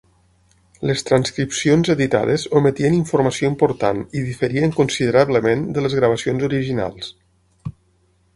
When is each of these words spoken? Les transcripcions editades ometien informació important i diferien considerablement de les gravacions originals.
Les 0.91 1.03
transcripcions 1.09 1.91
editades 1.95 2.45
ometien 2.61 2.97
informació 3.01 3.51
important 3.53 4.01
i 4.07 4.25
diferien 4.31 4.75
considerablement 4.81 5.63
de 5.77 5.85
les 5.89 5.99
gravacions 6.01 6.49
originals. 6.51 7.13